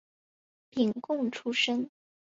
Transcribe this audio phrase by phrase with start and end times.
[0.71, 1.91] 廪贡出身。